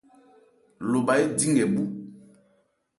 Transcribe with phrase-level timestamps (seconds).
[0.91, 1.83] Lobha édi nkɛ bhú.